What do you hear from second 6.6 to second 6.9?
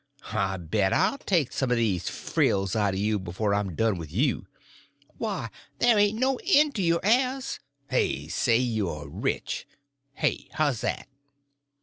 to